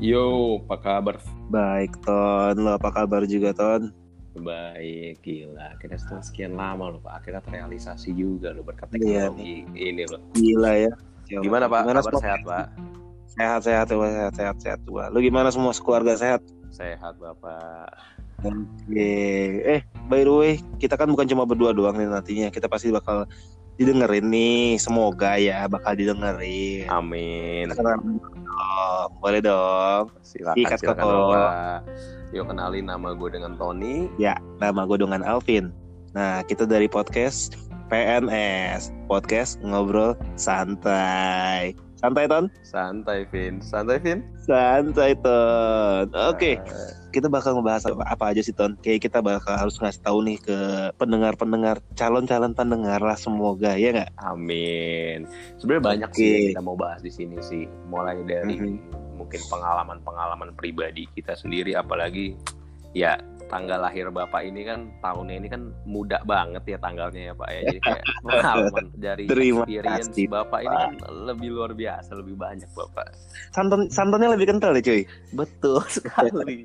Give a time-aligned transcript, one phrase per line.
[0.00, 1.20] Yo, apa kabar?
[1.52, 3.92] Baik Ton, lo apa kabar juga Ton?
[4.32, 5.76] Baik, gila.
[5.76, 10.24] Kita setelah sekian lama loh Pak, akhirnya terrealisasi juga loh berkat Iya teknologi ini loh.
[10.32, 10.92] Gila ya.
[11.28, 11.84] Gimana Pak?
[11.84, 12.66] Gimana kabar sehat Pak?
[13.36, 15.12] Sehat sehat sehat sehat sehat sehat tua.
[15.12, 16.40] Lu gimana semua keluarga sehat?
[16.72, 17.92] Sehat Bapak.
[18.40, 19.12] Oke.
[19.68, 22.48] Eh, by the way, kita kan bukan cuma berdua doang nih nantinya.
[22.48, 23.28] Kita pasti bakal
[23.76, 24.80] didengerin nih.
[24.80, 26.88] Semoga ya bakal didengerin.
[26.88, 27.68] Amin.
[27.68, 28.16] Kenalin
[29.00, 29.12] dong.
[29.20, 30.04] Boleh dong.
[30.20, 31.32] Silakan, Ikat silakan koko.
[31.32, 31.80] Bapak.
[32.30, 34.06] Yuk kenalin nama gue dengan Tony.
[34.20, 35.72] Ya, nama gue dengan Alvin.
[36.14, 37.56] Nah, kita dari podcast
[37.90, 41.74] PNS, podcast ngobrol santai.
[42.00, 42.48] Santai Ton?
[42.64, 43.60] Santai, Vin.
[43.60, 44.24] Santai, Vin.
[44.40, 46.08] Santai Ton.
[46.32, 46.56] Oke.
[46.56, 48.72] Nah, kita bakal ngebahas apa, apa aja sih Ton?
[48.80, 50.58] Kayak kita bakal harus ngasih tahu nih ke
[50.96, 54.16] pendengar-pendengar, calon-calon pendengar lah semoga ya nggak?
[54.24, 55.28] Amin.
[55.60, 56.32] Sebenarnya banyak sih Oke.
[56.32, 57.68] yang kita mau bahas di sini sih.
[57.92, 59.20] Mulai dari Mhm.
[59.20, 62.32] mungkin pengalaman-pengalaman pribadi kita sendiri, apalagi
[62.96, 63.20] ya
[63.50, 67.60] tanggal lahir bapak ini kan tahunnya ini kan muda banget ya tanggalnya ya pak ya.
[67.66, 70.92] Jadi kayak pengalaman dari Terima experience kasih, bapak ini kan
[71.26, 73.10] lebih luar biasa, lebih banyak bapak.
[73.50, 75.02] Santan santannya lebih kental ya cuy.
[75.34, 76.64] Betul sekali.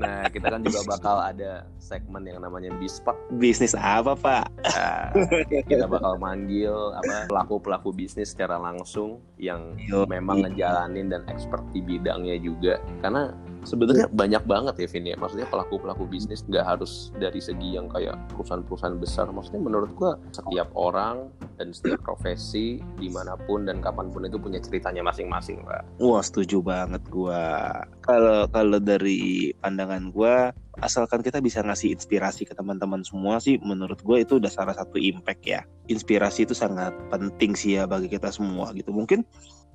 [0.00, 4.46] Nah kita kan juga bakal ada segmen yang namanya bispak Bisnis apa Pak?
[4.72, 5.12] Nah,
[5.70, 11.84] kita bakal manggil apa pelaku-pelaku bisnis secara langsung yang Yo, memang ngejalanin dan expert di
[11.84, 13.30] bidangnya juga karena
[13.64, 18.18] sebenarnya banyak banget ya Vin ya maksudnya pelaku-pelaku bisnis nggak harus dari segi yang kayak
[18.34, 24.12] perusahaan-perusahaan besar maksudnya menurut gua setiap orang dan setiap profesi di mana pun dan kapan
[24.12, 27.72] pun itu punya ceritanya masing-masing pak Wah setuju banget gua.
[28.04, 30.52] Kalau kalau dari pandangan gua,
[30.84, 35.00] asalkan kita bisa ngasih inspirasi ke teman-teman semua sih, menurut gua itu udah salah satu
[35.00, 35.60] impact ya.
[35.88, 38.92] Inspirasi itu sangat penting sih ya bagi kita semua gitu.
[38.92, 39.24] Mungkin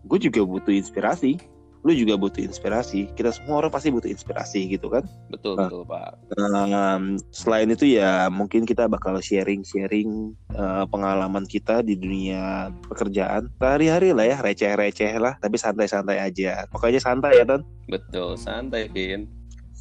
[0.05, 1.37] gue juga butuh inspirasi,
[1.81, 3.09] lu juga butuh inspirasi.
[3.17, 5.05] Kita semua orang pasti butuh inspirasi gitu kan.
[5.31, 5.67] betul Ah.
[5.67, 6.11] betul pak
[6.41, 14.15] Um, selain itu ya mungkin kita bakal sharing-sharing uh, pengalaman kita di dunia pekerjaan sehari-hari
[14.15, 17.61] lah ya receh-receh lah tapi santai-santai aja pokoknya santai ya Ton
[17.91, 19.27] betul santai Vin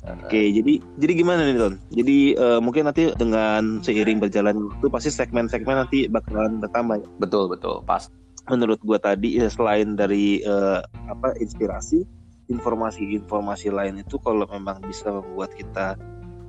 [0.05, 5.11] oke jadi jadi gimana nih Ton jadi uh, mungkin nanti dengan seiring berjalan itu pasti
[5.15, 7.09] segmen-segmen nanti bakalan bertambah ya.
[7.23, 8.11] betul betul pas
[8.51, 12.03] menurut gua tadi ya, selain dari uh, apa inspirasi
[12.51, 15.95] informasi-informasi lain itu kalau memang bisa membuat kita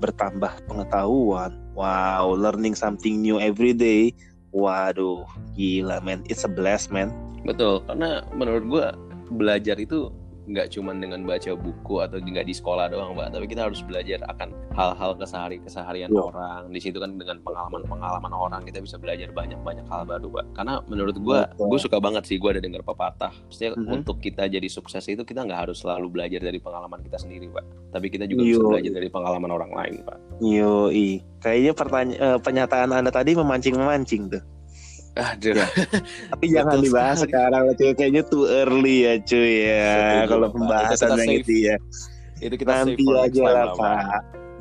[0.02, 1.54] bertambah pengetahuan.
[1.78, 4.10] Wow learning something new every day.
[4.50, 6.26] Waduh gila man.
[6.26, 7.14] It's a blast man.
[7.46, 8.86] Betul, karena menurut gua
[9.30, 10.10] belajar itu
[10.42, 14.26] nggak cuma dengan baca buku atau nggak di sekolah doang, Mbak, tapi kita harus belajar
[14.26, 16.18] akan hal-hal kesehari keseharian Ya.
[16.18, 16.70] orang.
[16.70, 20.46] Di situ kan dengan pengalaman-pengalaman orang kita bisa belajar banyak-banyak hal baru, Mbak.
[20.54, 21.70] Karena menurut Betul.
[21.70, 23.30] gue suka banget sih gua ada dengar pepatah.
[23.46, 23.94] Maksudnya Mhm.
[23.94, 27.94] untuk kita jadi sukses itu kita nggak harus selalu belajar dari pengalaman kita sendiri, Pak.
[27.94, 28.70] Tapi kita juga bisa Yo.
[28.70, 30.18] belajar dari pengalaman orang lain, Pak.
[30.42, 34.42] yoi kayaknya pertanya eh, pernyataan anda tadi memancing-memancing tuh
[35.12, 35.60] Aduh.
[35.60, 35.68] Ya.
[36.32, 37.26] tapi jangan Betul dibahas sekali.
[37.36, 41.42] sekarang lah cuy kayaknya too early ya cuy ya Setuju, kalau pembahasan yang save.
[41.44, 41.76] itu ya
[42.42, 44.06] Itu kita nanti aja lah Pak.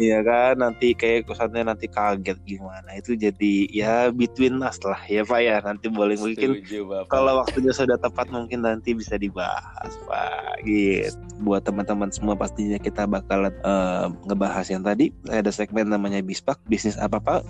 [0.01, 5.29] Iya kan nanti kayak kesannya nanti kaget gimana itu jadi ya between us lah ya
[5.29, 7.13] pak ya nanti boleh mungkin Setuju, Bapak.
[7.13, 11.13] kalau waktunya sudah tepat mungkin nanti bisa dibahas pak gitu
[11.45, 16.97] buat teman-teman semua pastinya kita bakalan eh, ngebahas yang tadi ada segmen namanya bispak bisnis
[16.97, 17.45] apa pak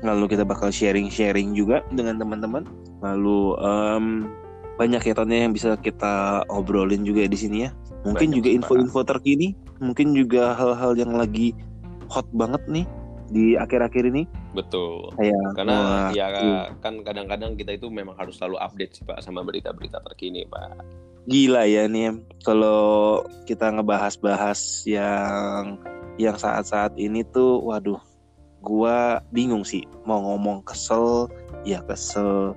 [0.00, 2.64] lalu kita bakal sharing-sharing juga dengan teman-teman.
[3.04, 4.04] Lalu em,
[4.80, 7.70] banyak ya Ton, ya yang bisa kita obrolin juga di sini ya.
[8.08, 11.52] Mungkin Banyak juga info-info terkini mungkin juga hal-hal yang lagi
[12.08, 12.86] hot banget nih
[13.28, 14.24] di akhir-akhir ini.
[14.56, 15.12] Betul.
[15.14, 16.60] kayak karena wah, ya iya.
[16.82, 20.80] kan kadang-kadang kita itu memang harus selalu update sih pak sama berita-berita terkini pak.
[21.28, 25.78] Gila ya nih kalau kita ngebahas-bahas yang
[26.18, 28.00] yang saat-saat ini tuh waduh
[28.60, 31.28] gua bingung sih mau ngomong kesel
[31.66, 32.56] ya kesel.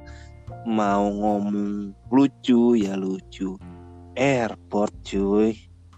[0.64, 3.60] Mau ngomong lucu ya lucu.
[4.16, 5.58] Airport cuy.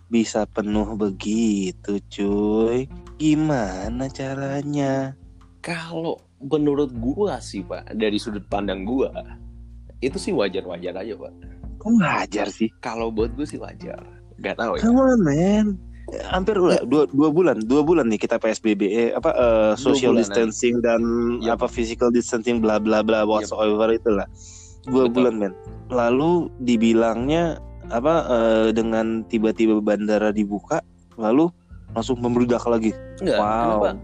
[0.10, 2.90] Bisa penuh begitu cuy.
[3.18, 5.14] Gimana caranya?
[5.62, 9.10] Kalau menurut gua sih pak dari sudut pandang gua
[10.04, 11.34] itu sih wajar-wajar aja pak.
[11.80, 12.70] Kok ngajar sih?
[12.84, 14.02] Kalau buat gue sih wajar.
[14.42, 14.82] Nggak tahu ya.
[14.84, 15.68] Come on man
[16.24, 20.28] hampir udah dua, dua bulan dua bulan nih kita psbb eh, apa eh, social bulanan.
[20.28, 21.02] distancing dan
[21.42, 21.60] Yap.
[21.60, 24.28] apa physical distancing bla bla bla whatsoever itulah
[24.86, 25.14] dua Betul.
[25.14, 25.54] bulan men
[25.90, 27.60] lalu dibilangnya
[27.90, 30.82] apa eh, dengan tiba-tiba bandara dibuka
[31.20, 31.50] lalu
[31.96, 32.92] langsung membludak lagi
[33.24, 33.96] Enggak, wow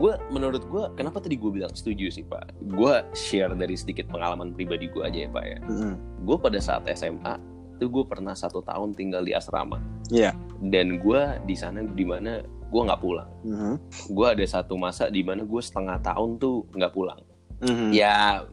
[0.00, 4.56] gue menurut gue kenapa tadi gue bilang setuju sih pak gue share dari sedikit pengalaman
[4.56, 5.94] pribadi gue aja ya pak ya Mm-mm.
[6.24, 7.36] gue pada saat SMA
[7.80, 10.36] itu gue pernah satu tahun tinggal di asrama Iya.
[10.60, 13.74] dan gue di sana di mana gue nggak pulang Mhm.
[14.12, 17.24] gue ada satu masa di mana gue setengah tahun tuh nggak pulang
[17.60, 17.88] Mhm.
[17.90, 18.44] ya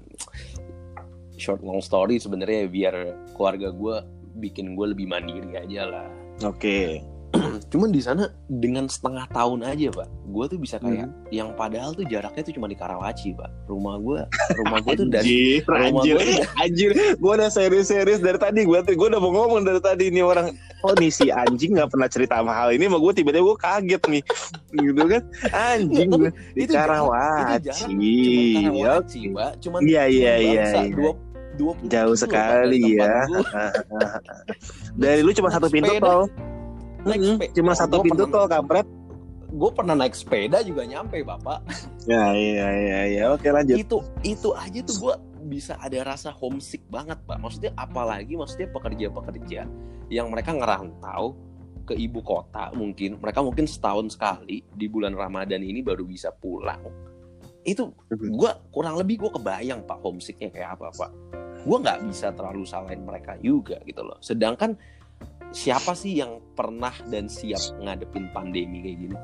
[1.36, 2.96] short long story sebenarnya biar
[3.36, 3.96] keluarga gue
[4.38, 6.08] bikin gue lebih mandiri aja lah
[6.40, 7.02] Oke.
[7.68, 12.04] cuman di sana dengan setengah tahun aja pak gue tuh bisa kayak yang padahal tuh
[12.04, 14.24] jaraknya tuh cuma di Karawaci pak rumah gue
[14.56, 16.92] rumah gue tuh dari Anjir, rumah anjir, gua tuh- anjir.
[17.18, 18.64] Gue udah serius-serius dari tadi.
[18.64, 20.56] Gue gue udah mau ngomong dari tadi nih orang.
[20.80, 24.02] Oh nih si anjing nggak pernah cerita sama hal ini, sama gue tiba-tiba gue kaget
[24.08, 24.22] nih,
[24.72, 25.22] gitu kan?
[25.52, 27.92] Anjing Nggak, gue di itu Karawaci.
[27.92, 30.94] itu cuma Karawaci pak cuman Iya, iya, iya, iya.
[30.94, 31.20] dua-
[31.58, 33.26] 20 Jauh sekali ya.
[35.02, 36.30] Dari lu cuma satu pintu tol.
[37.08, 37.54] Naik sepeda.
[37.56, 38.88] Cuma Oh, satu pintu tol kampret.
[39.48, 41.64] gue pernah naik sepeda juga nyampe bapak
[42.12, 43.24] Ya iya iya iya.
[43.32, 43.80] Oke lanjut.
[43.80, 45.16] itu itu aja tuh gue
[45.48, 49.64] bisa ada rasa homesick banget pak maksudnya apalagi maksudnya pekerja-pekerja
[50.08, 51.40] yang mereka ngerantau
[51.84, 56.84] ke ibu kota mungkin mereka mungkin setahun sekali di bulan ramadan ini baru bisa pulang
[57.64, 61.12] itu gue kurang lebih gue kebayang pak homesicknya kayak apa pak
[61.64, 64.76] gue nggak bisa terlalu salahin mereka juga gitu loh sedangkan
[65.56, 69.18] siapa sih yang pernah dan siap ngadepin pandemi kayak gini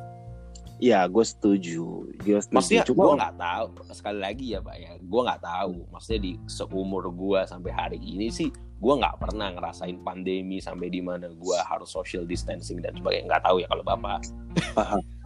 [0.81, 2.11] Ya gue setuju.
[2.19, 2.55] Gue setuju.
[2.59, 5.75] Maksudnya Cuma gue nggak tahu sekali lagi ya pak ya, gue nggak tahu.
[5.93, 10.99] Maksudnya di seumur gue sampai hari ini sih, gue nggak pernah ngerasain pandemi sampai di
[10.99, 13.31] mana gue harus social distancing dan sebagainya.
[13.31, 14.19] Nggak tahu ya kalau bapak.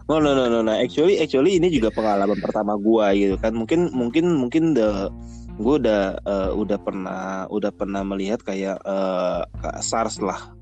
[0.08, 0.72] No no no no no.
[0.72, 3.52] Actually actually ini juga pengalaman pertama gua gitu kan.
[3.52, 5.12] Mungkin mungkin mungkin the
[5.60, 10.57] gue udah eh, udah pernah udah pernah melihat kayak eh, kayak SARS lah.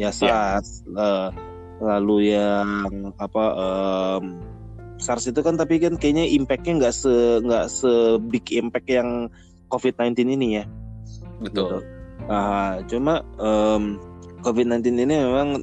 [0.00, 1.28] Ya SARS eh,
[1.84, 4.40] lalu yang apa em,
[4.96, 7.12] SARS itu kan tapi kan kayaknya impactnya nggak se
[7.44, 9.28] nggak se big impact yang
[9.68, 10.64] COVID-19 ini ya.
[11.44, 11.84] Betul.
[12.32, 14.00] Ah, cuma em,
[14.40, 15.60] COVID-19 ini memang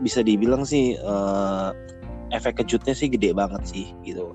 [0.00, 1.68] bisa dibilang sih eh,
[2.32, 4.32] efek kejutnya sih gede banget sih gitu.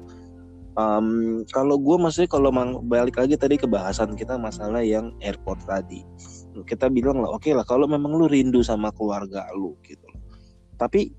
[0.75, 2.51] Em, kalau gue maksudnya kalau
[2.83, 6.03] balik lagi tadi ke bahasan kita masalah yang airport tadi,
[6.63, 10.07] kita bilang lah oke lah kalau memang lu rindu sama keluarga lu gitu.
[10.79, 11.11] Tapi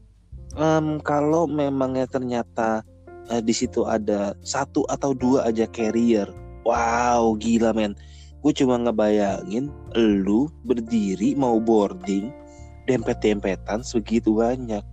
[0.57, 2.81] em, kalau memangnya ternyata
[3.29, 6.31] eh, di situ ada satu atau dua aja carrier,
[6.65, 7.93] wow gila men
[8.47, 12.31] gue cuma ngebayangin lu berdiri mau boarding
[12.87, 14.87] dempet-dempetan segitu banyak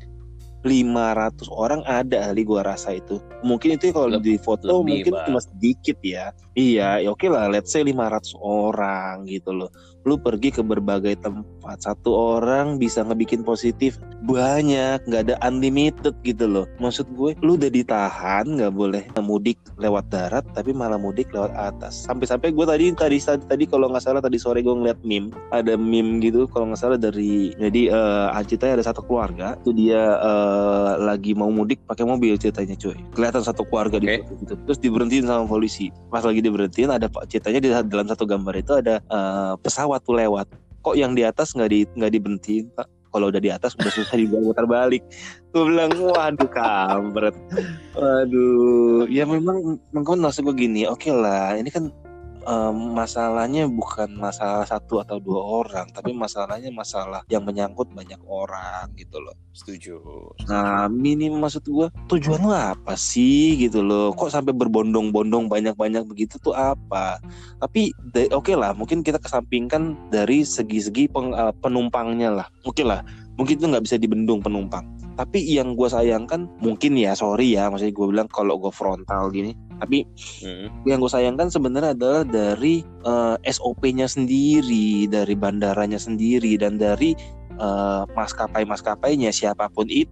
[0.64, 3.20] 500 orang ada kali gua rasa itu.
[3.44, 6.32] Mungkin itu kalau Leb- di foto lebih, mungkin cuma sedikit ya.
[6.54, 9.70] Iya ya oke lah let's say 500 orang gitu loh.
[10.04, 16.48] Lu pergi ke berbagai tempat satu orang bisa ngebikin positif banyak nggak ada unlimited gitu
[16.48, 16.66] loh.
[16.80, 22.08] Maksud gue lu udah ditahan nggak boleh mudik lewat darat tapi malah mudik lewat atas.
[22.08, 25.76] Sampai-sampai gue tadi tadi tadi, tadi kalau nggak salah tadi sore gue ngeliat meme ada
[25.76, 30.02] meme gitu kalau nggak salah dari jadi eh ceritanya ada satu keluarga itu dia
[30.54, 32.94] eh, lagi mau mudik pakai mobil ceritanya cuy.
[33.18, 34.18] Kelihatan satu keluarga di Oke.
[34.22, 34.54] foto gitu.
[34.70, 35.90] Terus diberhentiin sama polisi.
[36.14, 40.16] Pas lagi diberhentiin ada pak ceritanya di dalam satu gambar itu ada eh, pesawat tuh
[40.16, 40.46] lewat.
[40.86, 42.88] Kok yang di atas nggak di nggak diberhentiin pak?
[43.14, 45.06] Kalau udah di atas udah susah dibawa putar balik.
[45.54, 47.38] Gue bilang waduh kampret.
[47.94, 49.06] Waduh.
[49.06, 50.90] Ya memang memang maksud gue gini.
[50.90, 51.94] Oke lah ini kan
[52.44, 58.92] em, masalahnya bukan masalah satu atau dua orang tapi masalahnya masalah yang menyangkut banyak orang
[59.00, 60.02] gitu loh Setuju.
[60.50, 64.10] Nah, minim maksud gua tujuan lu apa sih gitu loh?
[64.18, 67.22] Kok sampai berbondong-bondong banyak-banyak begitu tuh apa?
[67.62, 67.94] Tapi
[68.34, 72.48] oke lah, mungkin kita kesampingkan dari segi-segi peng- eh, penumpangnya lah.
[72.66, 73.06] Oke lah,
[73.38, 74.90] mungkin itu nggak bisa dibendung penumpang.
[75.14, 79.54] Tapi yang gua sayangkan mungkin ya sorry ya, maksudnya gue bilang kalau gue frontal gini.
[79.80, 80.06] Tapi
[80.44, 80.68] Hmm.
[80.86, 87.16] yang gue sayangkan sebenarnya adalah dari eh, SOP-nya sendiri, dari bandaranya sendiri, dan dari
[87.54, 90.10] eh, maskapai-maskapainya siapa pun itu.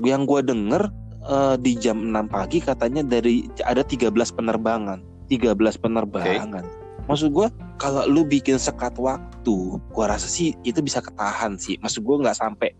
[0.00, 0.82] Yang gue denger
[1.22, 6.64] eh, di jam 6 pagi katanya dari ada 13 penerbangan, 13 penerbangan.
[7.10, 7.50] Maksud gue
[7.82, 11.74] kalau lu bikin sekat waktu, gue rasa sih itu bisa ketahan sih.
[11.82, 12.70] Maksud gue nggak sampai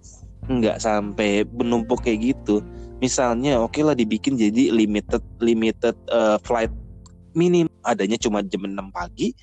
[0.47, 2.63] nggak sampai menumpuk kayak gitu.
[3.03, 6.71] Misalnya oke lah dibikin jadi limited limited eh, flight
[7.35, 9.35] minim adanya cuma jam 6 pagi,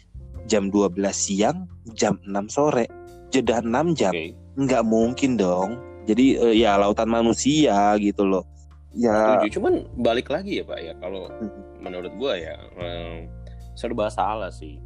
[0.48, 2.88] jam 12 siang, jam 6 sore.
[3.30, 4.16] Jeda 6 jam.
[4.16, 4.32] Oke.
[4.58, 5.76] Nggak mungkin dong.
[6.08, 8.48] Jadi eh, ya lautan manusia gitu loh.
[8.96, 9.62] Ya Setuju.
[9.62, 11.30] Cuman balik lagi ya pak ya kalau
[11.78, 13.30] menurut gue ya em,
[13.78, 14.82] serba salah sih.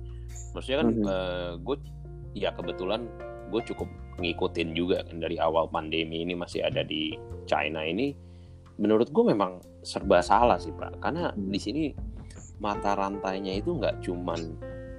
[0.51, 1.08] Maksudnya kan Mhm.
[1.63, 1.77] gue
[2.36, 3.08] ya kebetulan
[3.48, 3.88] gue cukup
[4.20, 7.15] ngikutin juga kan dari awal pandemi ini masih ada di
[7.48, 8.12] China ini.
[8.77, 10.98] Menurut gue memang serba salah sih pak.
[10.98, 11.50] Karena Hmm.
[11.50, 11.84] di sini
[12.58, 14.39] mata rantainya itu nggak cuman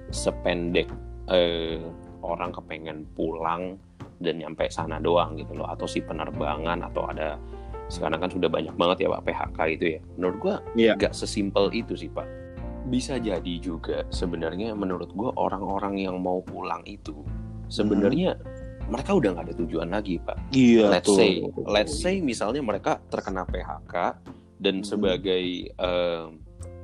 [0.09, 0.87] sependek
[1.25, 1.81] eh,
[2.21, 3.81] orang kepengen pulang
[4.21, 7.41] dan nyampe sana doang gitu loh atau si penerbangan atau ada
[7.89, 10.93] sekarang kan sudah banyak banget ya pak PHK itu ya menurut gua Iya.
[10.97, 12.25] nggak sesimpel itu sih pak
[12.85, 17.17] bisa jadi juga sebenarnya menurut gua orang-orang yang mau pulang itu
[17.67, 18.37] sebenarnya
[18.85, 21.17] mereka udah nggak ada tujuan lagi pak Iya let's tuh.
[21.17, 21.31] say
[21.65, 23.93] let's say misalnya mereka terkena PHK
[24.55, 24.85] dan Hmm.
[24.85, 26.25] sebagai eh,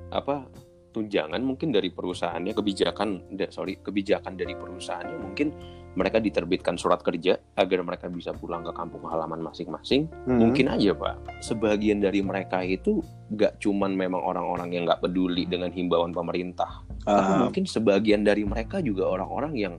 [0.10, 0.44] apa
[0.92, 3.10] tunjangan mungkin dari perusahaannya kebijakan
[3.48, 5.48] sorry kebijakan dari perusahaannya mungkin
[5.92, 10.40] mereka diterbitkan surat kerja agar mereka bisa pulang ke kampung halaman masing-masing Hmm.
[10.40, 15.72] mungkin aja pak sebagian dari mereka itu nggak cuman memang orang-orang yang nggak peduli dengan
[15.72, 19.76] himbauan pemerintah tapi Ah, mungkin sebagian dari mereka juga orang-orang yang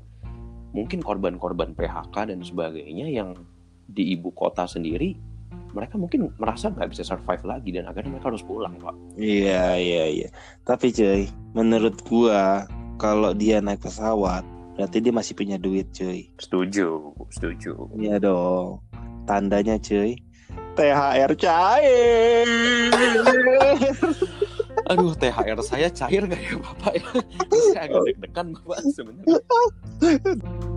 [0.72, 3.36] mungkin korban-korban PHK dan sebagainya yang
[3.88, 5.16] di ibu kota sendiri
[5.72, 10.04] mereka mungkin merasa nggak bisa survive lagi dan akhirnya mereka harus pulang pak Iya iya
[10.08, 10.28] iya.
[10.64, 12.68] Tapi cuy, menurut gua
[13.00, 14.44] kalau dia naik pesawat
[14.76, 16.28] berarti dia masih punya duit cuy.
[16.40, 18.80] setuju setuju Iya dong.
[19.28, 20.16] Tandanya cuy.
[20.72, 22.48] THR cair.
[24.92, 27.06] aduh THR saya cair nggak ya bapak ya?
[27.72, 29.40] Saya agak deg-degan bapak sebenarnya